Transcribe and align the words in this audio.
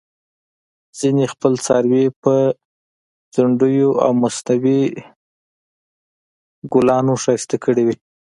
ځینې 0.99 1.23
خپل 1.33 1.53
څاروي 1.65 2.05
په 2.23 2.33
ځونډیو 3.33 3.89
او 4.03 4.11
مصنوعي 4.21 4.81
ګلانو 6.71 7.13
ښایسته 7.23 7.55
کړي 7.63 7.83
وي. 7.87 7.95